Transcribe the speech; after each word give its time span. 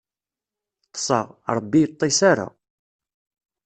Ṭṭseɣ, 0.87 1.27
Ṛebbi 1.55 1.79
ur 1.81 1.85
iṭṭis 1.87 2.19
ara. 2.31 2.47